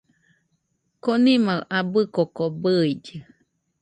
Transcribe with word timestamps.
Konima 1.03 1.53
abɨ 1.77 1.99
koko 2.15 2.43
bɨillɨ 2.61 3.15